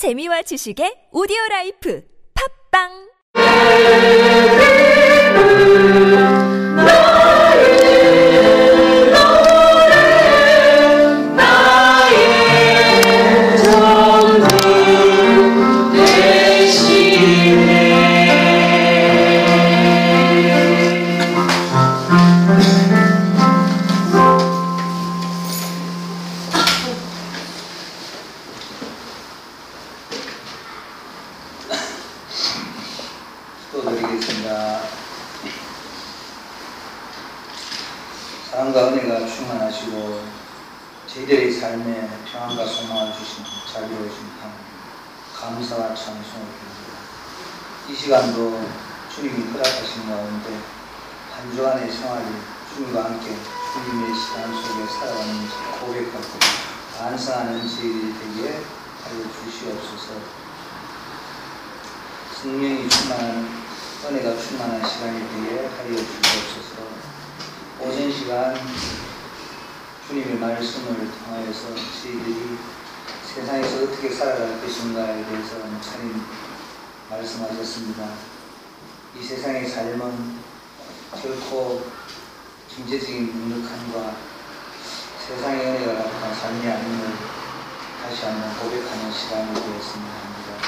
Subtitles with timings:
[0.00, 2.00] 재미와 지식의 오디오 라이프
[2.32, 2.88] 팝빵
[41.12, 43.42] 저희들의 삶에 평안과 소망을 주신
[43.72, 44.60] 자비로우신 하나님
[45.34, 46.98] 감사와 찬송을 드립니다.
[47.88, 48.62] 이 시간도
[49.12, 50.60] 주님이 허락하신 가운데
[51.32, 52.26] 한 주간의 생활이
[52.72, 56.38] 주님과 함께 주님의 시간 속에 살아가는지 고백하고
[56.96, 58.62] 반성하는 저희들이 되게
[59.02, 60.14] 하여 주시옵소서
[62.40, 63.48] 성령이 충만한
[64.06, 66.70] 은혜가 충만한 시간이 되게 하여 주옵소서.
[67.80, 68.54] 오전 시간
[70.10, 71.68] 주님의 말씀을 통하여서
[72.02, 72.58] 저희들이
[73.32, 76.20] 세상에서 어떻게 살아갈 것인가에 대해서 차림
[77.08, 78.08] 말씀하셨습니다.
[79.16, 80.40] 이 세상의 삶은
[81.12, 81.84] 결코
[82.74, 84.16] 경제적인 넉넉함과
[85.28, 87.12] 세상의 은혜가 나타난 삶이 아님을
[88.02, 90.66] 다시 한번 고백하는 시간이 되었으면 합니다.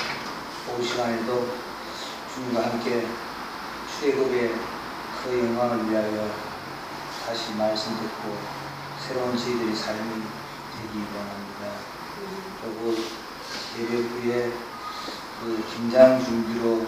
[0.71, 1.57] 오후 시간에도
[2.33, 3.09] 주님과 함께
[3.91, 4.55] 출애굽의
[5.25, 6.31] 그 영광을 위하여
[7.27, 8.62] 다시 말씀 듣고
[9.07, 11.75] 새로운 저희들의 삶이 되기 원합니다.
[12.63, 12.95] 그리고
[13.79, 14.53] 예배 후에
[15.41, 16.87] 그 김장 준비로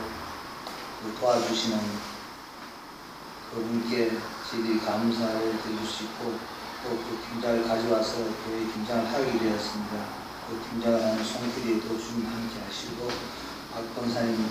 [1.03, 1.79] 그 도와주시는
[3.53, 4.13] 그분께
[4.51, 6.39] 저희들이 감사를 드릴 수 있고
[6.85, 9.97] 또 그 김장을 가져와서 교회 김장을 하게 되었습니다.
[10.47, 13.09] 그 김장을 하는 손길에도 주님 함께 하시고
[13.73, 14.51] 박 권사님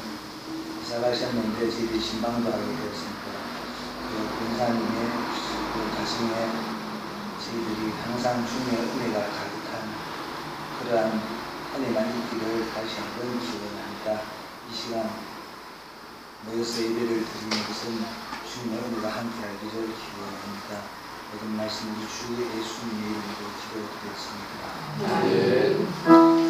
[0.82, 3.32] 이사 가셨는데 저희들이 신방도 하게 되었습니다.
[4.10, 5.12] 그 권사님의
[5.74, 6.73] 그 가정에
[7.54, 9.72] 저희들이 항상 주님의 은혜가 가득한
[10.82, 11.22] 그러한
[11.76, 14.26] 은혜만 있기를 다시 한번 기원합니다.
[14.72, 15.08] 이 시간
[16.46, 18.04] 모여서 예배를 드리는 것은
[18.50, 20.72] 주님의 은혜가 함께하기를 기원합니다.
[21.32, 24.62] 모든 말씀 우리 주 예수님의 이름으로 기도드렸습니다.
[26.06, 26.43] 출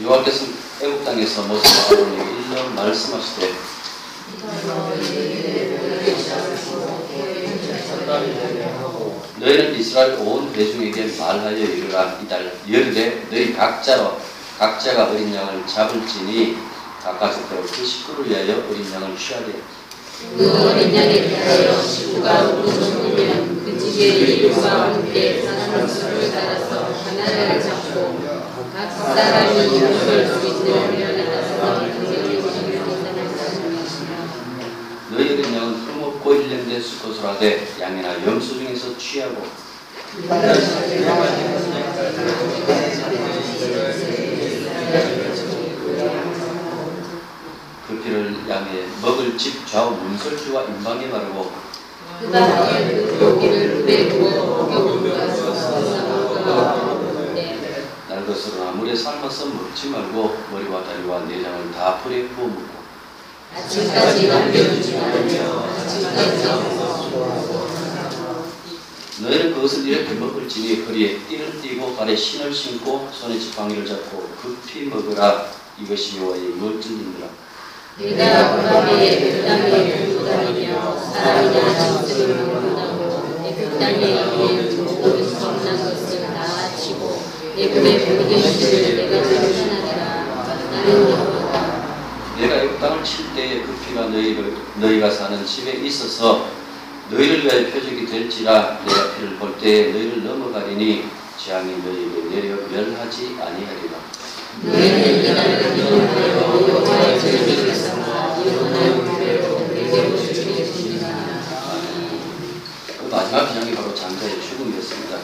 [0.00, 0.46] 여호와께서
[0.80, 3.52] 애굽 땅에서 모세와 아론에게 일러 말씀하시되
[9.38, 12.18] 너희는 이스라엘 온 회중에게 말하여 이르라.
[12.22, 14.16] 이달 열흘에 너희 각자로
[14.58, 16.56] 각자가 어린 양을 잡을지니
[17.02, 19.52] 각가족대로 그 식구를 위하여 어린 양을 취하되
[20.36, 28.31] 그 어린 양에 대하여 식구가 우르르면 그 집의 이웃과 함께 산수를 따라서 하나를 잡고 각
[29.02, 32.42] 사람이 이웃을 수 있는 면에 따라서 그들이
[35.10, 39.42] 너희 어린 양은 흠없고 일련된 수컷을 하되 양이나 염소 중에서 취하고
[47.88, 51.52] 그 피를 양의 먹을 집 좌우 문설주와 임방에 바르고
[52.20, 55.52] 그 다음에 그 고기를 물에 부어 가서
[56.44, 56.91] 네.
[58.42, 62.82] 날 것으로 나 물에 삶아서 먹지 말고 머리와 다리와 내장을 다 불에 구워 먹고
[63.54, 66.42] 아침까지 남겨두지 말며 아침까지
[69.20, 75.46] 너희는 그것을 이렇게 먹을지니 허리에 띠를 띠고 발에 신을 신고 손에 지팡이를 잡고 급히 먹으라.
[75.80, 77.28] 이것이 여호와의 일이라.
[77.98, 83.22] 내가 그 밤에 그 땅에 두고 다니며 사람이나 짐승을 먹는다고
[83.54, 86.42] 그 땅에 있는 모든 성난 것을 다
[87.72, 88.92] 품에 모든 것을
[92.36, 96.48] 내가 내가 땅을 칠 때에 그 피가 너희를 너희가 사는 집에 있어서
[97.10, 101.04] 너희를 위하여 표적이 될지라 내가 피를 볼 때에 너희를 넘어가리니
[101.38, 103.92] 재앙이 너희에게 내려 멸하지 아니하리라.
[112.98, 115.16] 그 마지막 기장이 바로 장자의 죽음이었습니다.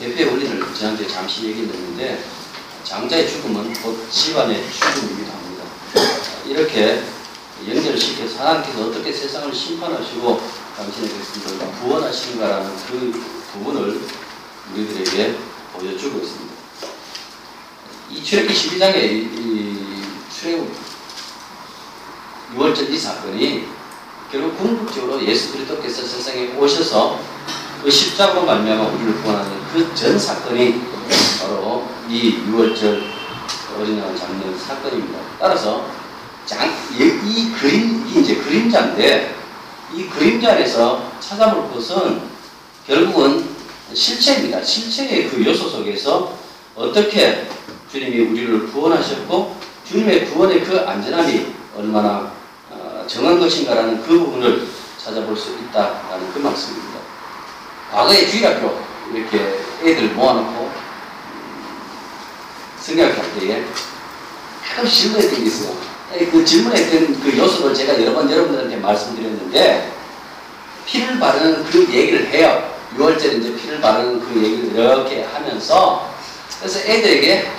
[0.00, 2.22] 대표의 원리를 지난주에 잠시 얘기했는데
[2.84, 5.64] 장자의 죽음은 곧 집안의 죽음이기도 합니다.
[6.44, 7.02] 이렇게
[7.66, 10.40] 연결시켜서 하나님께서 어떻게 세상을 심판하시고
[10.76, 14.02] 당신의 백성들을 구원하시는가라는 그 부분을
[14.74, 15.38] 우리들에게
[15.72, 16.54] 보여주고 있습니다.
[18.10, 20.70] 이 출애굽기 12장의 이, 이 출애굽
[22.54, 23.66] 6월절 이 사건이
[24.30, 27.18] 결국 궁극적으로 예수 그리스도께서 세상에 오셔서
[27.82, 30.80] 그 십자가로 말미암아 우리를 구원하는 그 전 사건이
[31.38, 33.02] 바로 이 6월절
[33.78, 35.18] 어린 양을 잡는 사건입니다.
[35.38, 35.84] 따라서
[36.46, 39.34] 장, 이, 이 그림, 이 이제 그림자인데
[39.94, 42.22] 이 그림자 안에서 찾아볼 것은
[42.86, 43.46] 결국은
[43.92, 44.64] 실체입니다.
[44.64, 46.32] 실체의 그 요소 속에서
[46.74, 47.46] 어떻게
[47.92, 49.56] 주님이 우리를 구원하셨고
[49.86, 52.32] 주님의 구원의 그 안전함이 얼마나
[52.70, 56.98] 어, 정한 것인가라는 그 부분을 찾아볼 수 있다라는 그 말씀입니다.
[57.92, 58.80] 과거에 주일학교
[59.12, 60.70] 이렇게 애들 모아놓고
[62.80, 63.64] 성경할 때에
[64.64, 64.88] 가끔
[65.30, 65.76] 게 있어요.
[66.30, 69.92] 그 질문했던 그 요소를 제가 여러 번 여러분들한테 말씀드렸는데
[70.86, 72.74] 피를 바르는 그 얘기를 해요.
[72.96, 76.08] 6월절에 이제 피를 바르는 그 얘기를 이렇게 하면서
[76.60, 77.50] 그래서 애들에게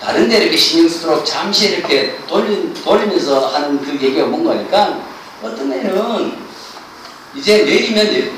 [0.00, 5.00] 다른 데 이렇게 신경 쓰도록 잠시 이렇게 돌리, 돌리면서 하는 그 얘기가 뭔가니까
[5.42, 6.38] 어떤 애는
[7.34, 8.32] 이제 내리면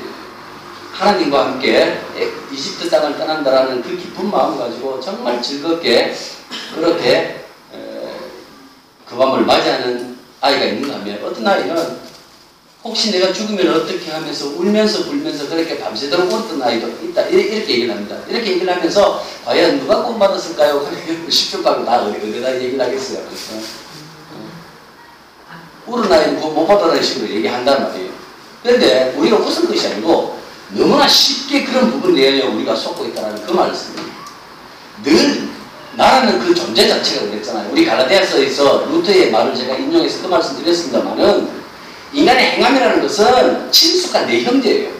[0.91, 2.01] 하나님과 함께
[2.51, 6.13] 이집트 땅을 떠난다라는 그 기쁜 마음 가지고 정말 즐겁게
[6.75, 7.45] 그렇게
[9.07, 11.99] 그 밤을 맞이하는 아이가 있는가 하면 어떤 아이는
[12.83, 18.17] 혹시 내가 죽으면 어떻게 하면서 울면서 불면서 그렇게 밤새도록 울었던 아이도 있다 이렇게 얘기를 합니다.
[18.27, 20.89] 이렇게 얘기를 하면서 과연 누가 구원받았을까요?
[21.29, 23.23] 10초 가면 다 어디, 어디다 얘기를 하겠어요.
[25.85, 28.11] 울은 아이는 구원 못 받았다는 식으로 얘기한단 말이에요.
[28.63, 30.40] 그런데 우리가 웃은 것이 아니고
[30.73, 34.17] 너무나 쉽게 그런 부분 내에 우리가 속고 있다는 그 말씀입니다.
[35.03, 35.49] 늘
[35.93, 37.69] 나라는 그 존재 자체가 그랬잖아요.
[37.71, 41.49] 우리 갈라디아서에서 루터의 말을 제가 인용해서 그 말씀 드렸습니다만은
[42.13, 44.91] 인간의 행함이라는 것은 친숙한 내 형제예요.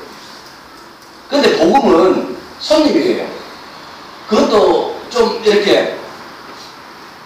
[1.30, 3.28] 그런데 복음은 손님이에요.
[4.28, 5.98] 그것도 좀 이렇게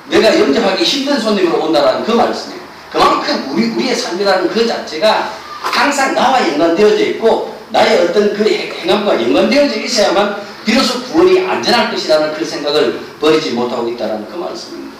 [0.09, 2.61] 내가 영접하기 힘든 손님으로 온다는 그 말씀이에요.
[2.91, 9.79] 그만큼 우리, 우리의 삶이라는 그 자체가 항상 나와 연관되어져 있고 나의 어떤 그 행함과 연관되어져
[9.81, 14.95] 있어야만 비로소 구원이 안전할 것이라는 그 생각을 버리지 못하고 있다는 그 말씀입니다.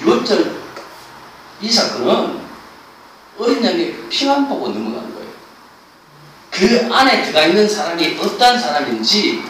[0.00, 0.50] 6월절
[1.62, 2.40] 이 사건은
[3.38, 5.30] 어린 양이 피만 보고 넘어가는 거예요.
[6.50, 9.42] 그 안에 들어가 있는 사람이 어떤 사람인지,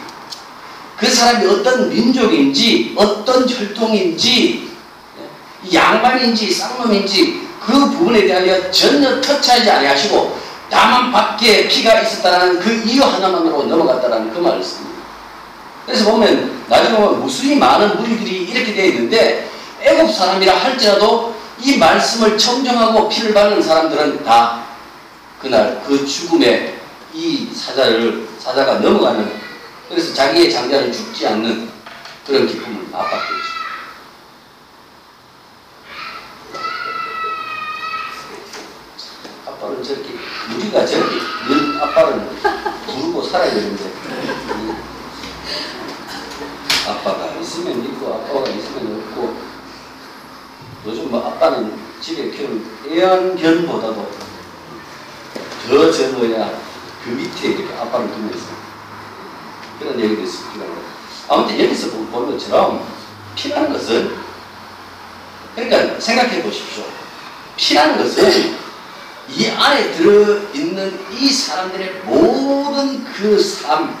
[0.97, 4.71] 그 사람이 어떤 민족인지, 어떤 혈통인지,
[5.73, 10.40] 양반인지 쌍놈인지 그 부분에 대하여 전혀 터치하지 아니하시고
[10.71, 15.01] 다만 밖에 피가 있었다는 그 이유 하나만으로 넘어갔다는 그 말씀입니다.
[15.85, 19.51] 그래서 보면 나중에 보면 무수히 많은 무리들이 이렇게 되어 있는데
[19.81, 24.63] 애굽 사람이라 할지라도 이 말씀을 청정하고 피를 바르는 사람들은 다
[25.41, 26.79] 그날 그 죽음의
[27.13, 29.29] 이 사자를 사자가 넘어가는
[29.89, 31.69] 그래서 자기의 장자는 죽지 않는
[32.25, 33.51] 그런 기쁨을 맛봤고 있습니다.
[39.71, 40.15] 아빠는 저렇게
[40.53, 41.15] 우리가 저렇게
[41.47, 42.29] 늘 아빠를
[42.85, 43.91] 부르고 살아야 되는데
[46.87, 49.35] 아빠가 있으면 있고 아빠가 있으면 없고
[50.85, 54.11] 요즘 뭐 아빠는 집에 키우는 애완견보다도
[55.67, 56.59] 더 적어야
[57.03, 58.61] 그 밑에 이렇게 아빠를 있어요.
[59.79, 60.65] 그런 얘기도 있습니다.
[61.29, 62.85] 아무튼 여기서 본 것처럼
[63.35, 64.17] 피라는 것은
[65.55, 66.83] 그러니까 생각해 보십시오.
[67.55, 68.60] 피라는 것은
[69.29, 73.97] 이 안에 들어있는 이 사람들의 모든 그 삶,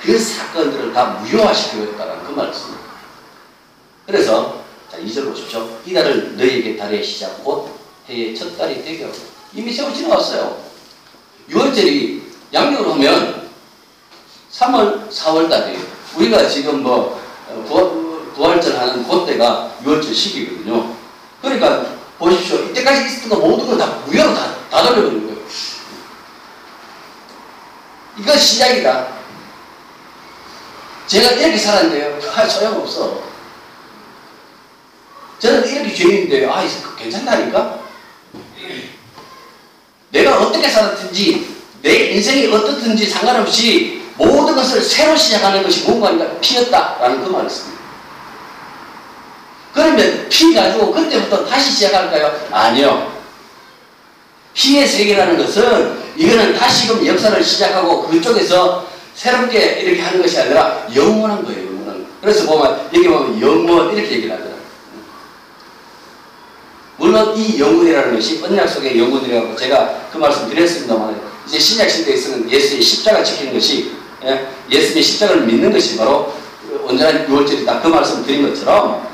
[0.00, 2.88] 그 사건들을 다 무효화시키겠다는 그 말씀입니다.
[4.06, 5.68] 그래서 자, 2절 보십시오.
[5.84, 9.14] 이달을 너희에게 달의 시작 곧 해의 첫 달이 하고
[9.52, 10.62] 이미 세월 지나왔어요.
[11.50, 12.22] 6월절이
[12.52, 13.48] 양력으로 하면
[14.50, 15.80] 3월, 4월 달이에요.
[16.16, 20.94] 우리가 지금 뭐 어, 부활절 하는 그때가 6월절 시기거든요.
[21.42, 22.58] 그러니까 보십시오.
[22.58, 25.38] 이때까지 있었던 거 모든 걸다 무효로 다, 다 돌려버린 거예요.
[28.18, 29.06] 이거 시작이다.
[31.06, 32.18] 제가 이렇게 살았는데요.
[32.34, 33.22] 아, 소용없어.
[35.38, 36.62] 저는 이렇게 죄인인데, 아,
[36.98, 37.78] 괜찮다니까?
[40.10, 47.30] 내가 어떻게 살았든지, 내 인생이 어떻든지 상관없이 모든 것을 새로 시작하는 것이 뭔가니까 피었다라는 그
[47.30, 47.78] 말을 씁니다.
[49.72, 52.48] 그러면 피 가지고 그때부터 다시 시작할까요?
[52.50, 53.17] 아니요.
[54.58, 61.68] 피의 세계라는 것은 이거는 다시금 역사를 시작하고 그쪽에서 새롭게 이렇게 하는 것이 아니라 영원한 거예요.
[61.68, 62.08] 영원한 거.
[62.20, 64.58] 그래서 보면 여기 보면 영원 이렇게 얘기를 하더라고요.
[66.96, 72.82] 물론 이 영혼이라는 것이 언약 속의 영혼이라고 제가 그 말씀 드렸습니다만 이제 신약 시대에서는 예수의
[72.82, 73.92] 십자가 지키는 것이
[74.24, 76.34] 예, 예수의 십자가를 믿는 것이 바로
[76.82, 79.06] 온전한 유월절이다 그 말씀 드린 것처럼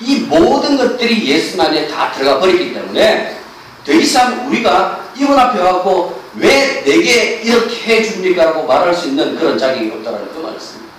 [0.00, 3.39] 이 모든 것들이 예수 안에 다 들어가 버렸기 때문에
[3.84, 8.44] 더 이상 우리가 이분 앞에 와고 왜 내게 이렇게 해줍니까?
[8.44, 10.90] 라고 말할 수 있는 그런 자격이 없다는 그 말이었습니다.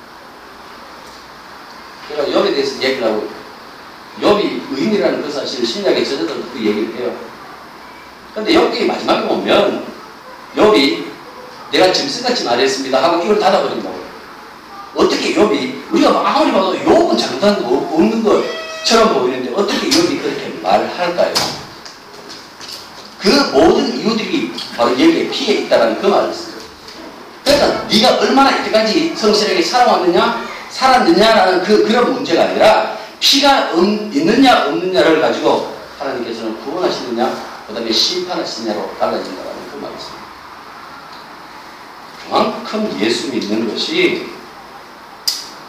[2.10, 3.30] 제가 욥에 대해서 얘기를 하고
[4.20, 7.16] 욥이 의인이라는 그 사실을 신약에 저자들도 그 얘기를 해요.
[8.36, 9.86] 근데 욥기 마지막에 보면
[10.56, 11.06] 욥이
[11.72, 14.02] 내가 짐승같이 말했습니다 하고 이걸 닫아버린다고요.
[14.96, 21.34] 어떻게 욥이 우리가 아무리 봐도 욥은 장단도 없는 것처럼 보이는데 어떻게 욥이 그렇게 말할까요?
[23.22, 26.34] 그 모든 이유들이 바로 여기에 피해 있다는 그 써요.
[27.44, 35.22] 그러니까 네가 얼마나 이때까지 성실하게 살아왔느냐, 살았느냐라는 그 그런 문제가 아니라 피가 음, 있느냐 없느냐를
[35.22, 40.22] 가지고 하나님께서는 구원하시느냐, 그 다음에 심판하시느냐로 달라진다는 그 써요.
[42.26, 44.28] 그만큼 예수 믿는 것이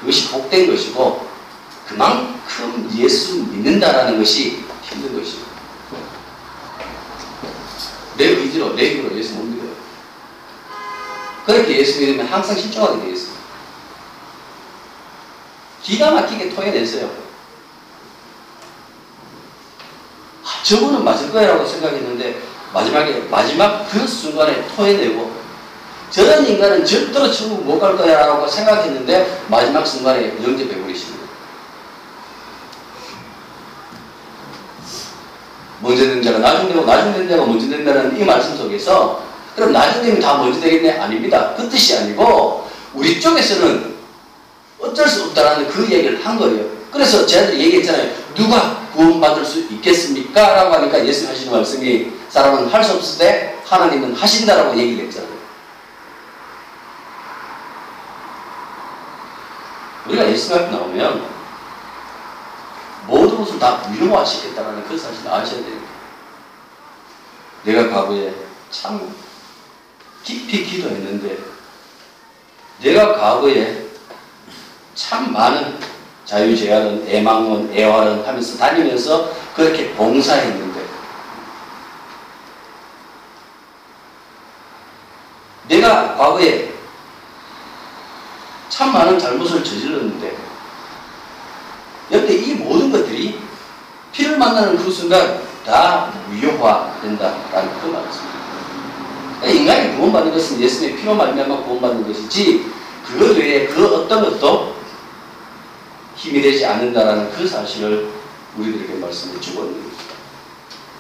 [0.00, 1.26] 그것이 복된 것이고
[1.86, 5.51] 그만큼 예수 믿는다라는 것이 힘든 것이고
[8.22, 9.72] 내 의지로, 내 힘으로 예수 못 믿어요.
[11.44, 13.32] 그렇게 예수 믿으면 항상 실종하게 되어 있어요.
[15.82, 17.10] 기가 막히게 토해냈어요.
[20.44, 22.40] 아, 저거는 맞을 거야라고 생각했는데
[22.72, 25.42] 마지막에 마지막 그 순간에 토해내고
[26.10, 31.22] 저런 인간은 절대로 천국 못 갈 거야라고 생각했는데 마지막 순간에 영접해 버리십니다.
[35.82, 39.22] 먼저 된 자가 나중 되고 나중 된 자가 먼저 된다는 이 말씀 속에서
[39.56, 40.98] 그럼 나중 되면 다 먼저 되겠네?
[40.98, 41.54] 아닙니다.
[41.56, 43.92] 그 뜻이 아니고 우리 쪽에서는
[44.80, 46.64] 어쩔 수 없다라는 그 얘기를 한 거예요.
[46.90, 48.10] 그래서 제가 얘기했잖아요.
[48.34, 50.54] 누가 구원받을 수 있겠습니까?
[50.54, 55.32] 라고 하니까 예수님 하시는 말씀이 사람은 할 수 없을 때 하나님은 하신다라고 얘기를 했잖아요.
[60.08, 61.31] 우리가 예수님 앞에 나오면
[63.42, 65.92] 것을 다 무효화시켰다는 그 사실을 아셔야 됩니다.
[67.64, 68.32] 내가 과거에
[68.70, 69.14] 참
[70.22, 71.38] 깊이 기도했는데
[72.80, 73.86] 내가 과거에
[74.94, 75.78] 참 많은
[76.24, 80.82] 자유제한은 애망은 애활은 하면서 다니면서 그렇게 봉사했는데
[85.68, 86.72] 내가 과거에
[88.68, 90.36] 참 많은 잘못을 저질렀는데
[92.12, 93.11] 여태 이 모든 피를
[94.42, 98.32] 만나는 그 순간 다 무효화된다라는 그 말입니다.
[99.46, 102.66] 인간이 구원받는 것은 예수님의 피로 말미암아 구원받는 것이지
[103.06, 104.74] 그것 외에 그 어떤 것도
[106.16, 108.08] 힘이 되지 않는다라는 그 사실을
[108.56, 110.14] 우리들에게 말씀해 주고 있는 것입니다.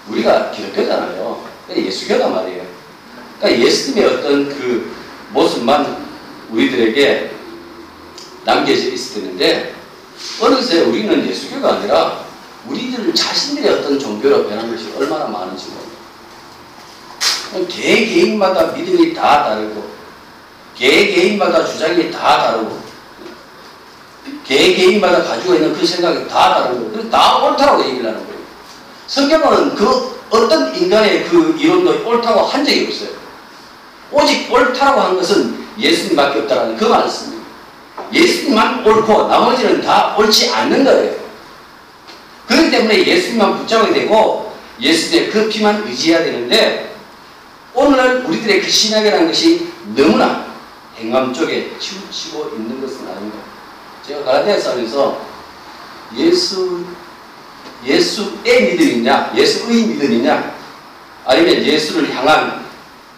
[0.08, 1.44] 우리가 기독교잖아요.
[1.74, 2.64] 예수교다 말이에요.
[3.38, 4.92] 그러니까 예수님의 어떤 그
[5.30, 6.06] 모습만
[6.50, 7.32] 우리들에게
[8.44, 9.74] 남겨져 있을 텐데
[10.40, 12.31] 어느새 우리는 예수교가 아니라
[12.66, 15.92] 우리들 자신들의 어떤 종교로 변한 것이 얼마나 많은지 모릅니다.
[17.68, 19.90] 개 개인마다 믿음이 다 다르고
[20.76, 22.80] 개 개인마다 주장이 다 다르고
[24.44, 27.10] 개 개인마다 가지고 있는 그 생각이 다 다른 거예요.
[27.10, 28.40] 다 옳다고 얘기를 하는 거예요.
[29.06, 33.10] 성경은 그 어떤 인간의 그 이론도 옳다고 한 적이 없어요.
[34.10, 37.42] 오직 옳다라고 하는 것은 예수님밖에 없다라는 그 말씀입니다.
[38.12, 41.21] 예수님만 옳고 나머지는 다 옳지 않는 거예요.
[42.46, 46.94] 그렇기 때문에 예수님만 붙잡아야 되고 예수님의 그 피만 의지해야 되는데
[47.74, 50.52] 오늘날 우리들의 그 신학이라는 것이 너무나
[50.98, 53.38] 행함 쪽에 치우치고 있는 것은 아닌가.
[54.06, 55.20] 제가 하면서
[56.16, 56.84] 예수,
[57.84, 60.54] 예수의 믿음이냐, 예수의 믿음이냐,
[61.24, 62.66] 아니면 예수를 향한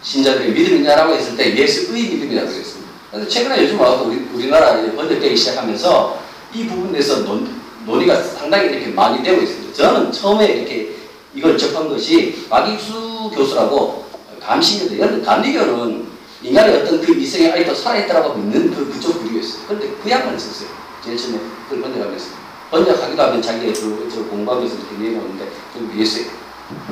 [0.01, 2.91] 신자들의 믿음이냐라고 했을 때 예수의 믿음이라고 그랬습니다.
[3.11, 9.23] 그래서 최근에 요즘 와서 우리, 우리나라 번역되기 시작하면서 이 부분에서 논, 논의가 상당히 이렇게 많이
[9.23, 9.73] 되고 있습니다.
[9.73, 10.95] 저는 처음에 이렇게
[11.33, 14.05] 이걸 접한 것이 박익수 교수라고
[14.41, 16.07] 감신교도 여러분 감리교는
[16.41, 19.63] 인간의 어떤 그 이성이 아직도 살아있다라고 믿는 그 그쪽 부류였어요.
[19.67, 20.69] 그런데 그 양반을 썼어요.
[21.03, 21.39] 제일 처음에
[21.69, 22.45] 그걸 번역하면서.
[22.71, 26.25] 번역하기도 하면 자기가 그, 저 공부하면서 이렇게 내려오는데 그 예수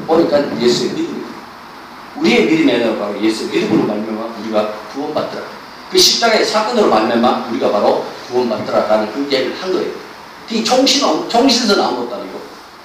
[0.06, 1.26] 보니까 예수의 믿음
[2.18, 5.44] 우리의 아니라 바로 예수의 믿음으로 말미암아 우리가 구원받더라
[5.92, 10.03] 그 십자가의 사건으로 말미암아 우리가 바로 구원받더라라는 그 얘기를 한 거예요
[10.54, 12.40] 그 종신, 종신에서 나온 것도 아니고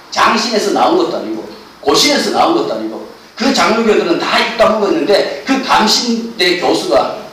[0.09, 1.47] 장신에서 나온 것도 아니고
[1.81, 7.29] 고신에서 나온 것도 아니고 그 장로교들은 다 입다물고 있는데 그 감신대 교수가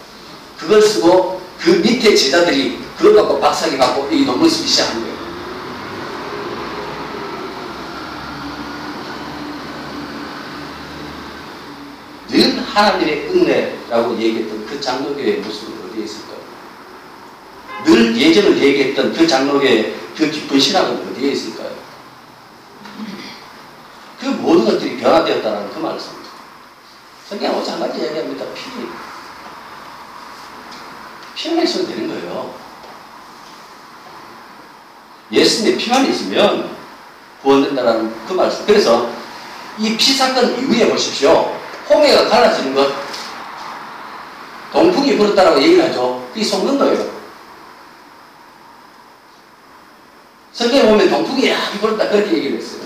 [0.59, 5.17] 그걸 쓰고 그 밑에 제자들이 그걸 갖고 박사기 갖고 이 논문 쓰기 시작한 거예요.
[12.29, 16.37] 늘 하나님의 은혜라고 얘기했던 그 장로교의 모습은 어디에 있을까요?
[17.87, 21.71] 늘 예전을 얘기했던 그 장로교의 그 깊은 신학은 어디에 있을까요?
[24.19, 26.31] 그 모든 것들이 변화되었다는 그 말씀입니다.
[27.29, 28.45] 성경 오직 한 가지 얘기합니다.
[28.55, 28.63] 피.
[31.35, 32.55] 피만 있으면 되는 거예요.
[35.31, 36.75] 예수님의 피만 있으면
[37.43, 38.65] 구원된다라는 그 말씀.
[38.65, 39.11] 그래서
[39.79, 41.55] 이 피 사건 이후에 보십시오.
[41.91, 42.91] 홍해가 갈라지는 것.
[44.73, 46.27] 동풍이 불었다라고 얘기를 하죠.
[46.33, 47.16] 그게 속는 거예요.
[50.57, 52.81] 성경에 보면 동풍이 약이 불었다 그렇게 얘기를 했어요.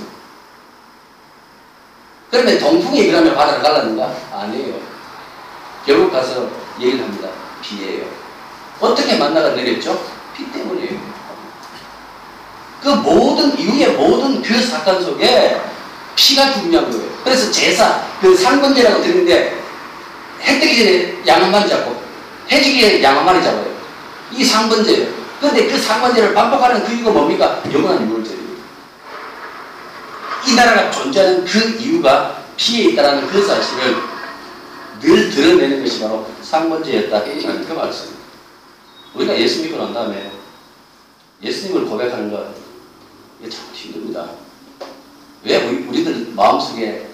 [2.28, 4.12] 그러면 동풍이 그러면 바다를 갈랐는가?
[4.32, 4.74] 아니에요.
[5.86, 6.50] 결국 가서
[6.80, 7.28] 얘기를 합니다.
[7.62, 8.06] 비예요.
[8.80, 10.04] 어떻게 만나가 내렸죠?
[10.36, 10.98] 피 때문이에요.
[12.82, 15.60] 그 모든 이후의 모든 그 사건 속에
[16.16, 17.08] 피가 중요한 거예요.
[17.22, 19.56] 그래서 제사, 그 상번제라고 드는데
[20.42, 22.02] 해 뜨기 전에 양한 마리 잡고
[22.50, 23.70] 해지기 전에 양한 마리 잡아요.
[24.32, 25.20] 이 상번제예요.
[25.40, 27.62] 그런데 그 상번제를 반복하는 그 이유가 뭡니까?
[27.72, 28.50] 영원한 유월절이에요.
[30.46, 33.96] 이 나라가 존재하는 그 이유가 피에 있다는 그 사실을
[35.00, 38.20] 늘 드러내는 것이 바로 상번제였다는 그 말씀.
[39.14, 40.30] 우리가 예수 믿고 난 다음에
[41.42, 42.54] 예수님을 고백하는 것
[43.40, 44.28] 이게 참 힘듭니다.
[45.42, 47.08] 왜 우리, 우리들 마음속에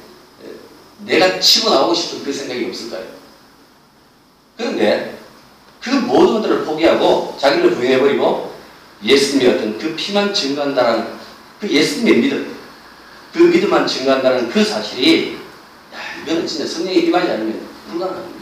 [0.99, 3.05] 내가 치고 나오고 싶은 그 생각이 없을까요?
[4.57, 5.16] 그런데
[6.77, 8.55] 포기하고 자기를 부인해버리고
[9.03, 11.09] 예수님의 어떤 그 피만 증거한다는
[11.61, 12.57] 그 예수님의 믿음
[13.33, 15.39] 그 믿음만 증거한다는 그 사실이
[15.95, 17.61] 야 이거는 진짜 성령의 임하지 않으면
[17.91, 18.37] 불가능합니다.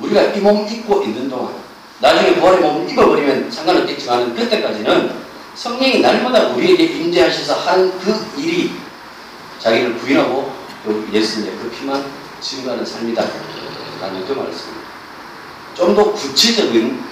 [0.00, 1.54] 우리가 이 몸 입고 있는 동안
[2.00, 5.12] 나중에 부활의 몸을 입어버리면 상관없겠지만 그때까지는
[5.54, 8.72] 성령이 날마다 우리에게 임재하셔서 하는 그 일이
[9.60, 10.52] 자기를 부인하고
[10.84, 12.04] 그 예수님의 그 피만
[12.40, 13.22] 증거하는 삶이다
[14.02, 14.90] 라는 그 말씀입니다.
[15.74, 17.02] 좀 더 구체적인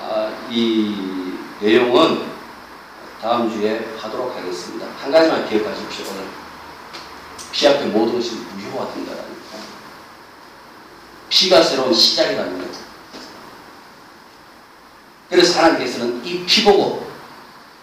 [0.00, 2.22] 아, 이 내용은
[3.20, 4.86] 다음 주에 하도록 하겠습니다.
[5.02, 6.04] 한 가지만 기억하십시오.
[6.12, 6.24] 오늘
[7.50, 9.36] 피 앞에 모든 것이 유효가 된다라는 거.
[11.28, 12.66] 피가 새로운 시작이라는 거.
[15.28, 17.10] 그래서 하나님께서는 이 피 보고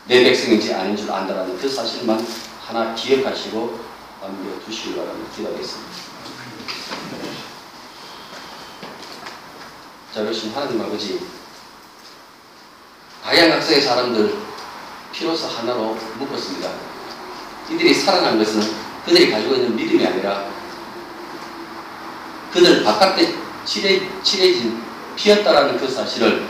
[0.07, 2.25] 내 백성인지 아닌 줄 안다라는 그 사실만
[2.65, 3.79] 하나 기억하시고
[4.21, 5.29] 남겨 두시기 바랍니다.
[5.35, 5.91] 기도하겠습니다.
[10.13, 11.19] 자, 그러신 하나님 아버지,
[13.23, 14.35] 다양한 각색의 사람들
[15.11, 16.69] 피로서 하나로 묶었습니다.
[17.71, 18.61] 이들이 살아난 것은
[19.05, 20.45] 그들이 가지고 있는 믿음이 아니라
[22.51, 23.33] 그들 바깥에
[23.65, 24.83] 칠해, 칠해진
[25.15, 26.47] 피였다라는 그 사실을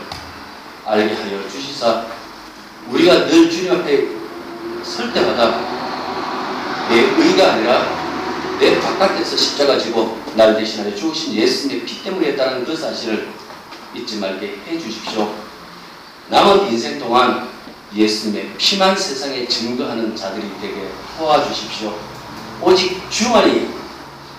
[0.84, 2.04] 알게 하여 주시사
[2.90, 4.08] 우리가 늘 주님 앞에
[4.84, 5.58] 설 때마다
[6.90, 8.04] 내 의가 아니라
[8.60, 13.43] 내 바깥에서 십자가 지고 날 대신하여 죽으신 예수님의 피 때문에 했다는 그 사실을
[13.94, 15.34] 잊지 말게 해 주십시오.
[16.28, 17.48] 남은 인생 동안
[17.94, 21.96] 예수님의 피만 세상에 증거하는 자들이 되게 도와주십시오.
[22.60, 23.68] 오직 주만이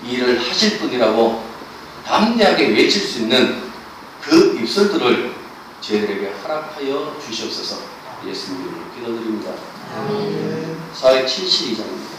[0.08, 1.44] 일을 하실 분이라고
[2.06, 3.64] 담대하게 외칠 수 있는
[4.22, 5.34] 그 입술들을
[5.82, 7.78] 저희들에게 허락하여 주시옵소서
[8.26, 9.52] 예수님 이름으로 기도드립니다.
[10.94, 12.15] 사회 72장입니다.